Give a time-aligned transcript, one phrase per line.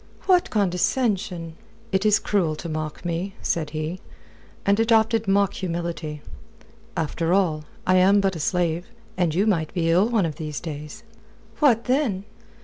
[0.23, 1.57] "What condescension!"
[1.91, 3.99] "It is cruel to mock me," said he,
[4.65, 6.23] and adopted mock humility.
[6.97, 8.87] "After all, I am but a slave.
[9.15, 11.03] And you might be ill one of these days."
[11.59, 12.23] "What, then?"